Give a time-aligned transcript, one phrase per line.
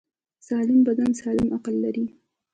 [0.47, 2.05] سالم بدن سالم عقل لري.